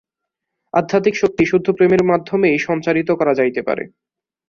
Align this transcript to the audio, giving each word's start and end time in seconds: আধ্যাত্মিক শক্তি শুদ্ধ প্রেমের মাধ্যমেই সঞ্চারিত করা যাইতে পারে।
আধ্যাত্মিক 0.73 1.15
শক্তি 1.17 1.43
শুদ্ধ 1.45 1.67
প্রেমের 1.71 2.03
মাধ্যমেই 2.03 2.57
সঞ্চারিত 2.67 3.09
করা 3.19 3.33
যাইতে 3.39 3.61
পারে। 3.67 3.83